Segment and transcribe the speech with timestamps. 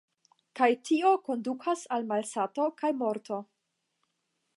[0.59, 3.39] Kaj tio kondukas al malsato kaj morto.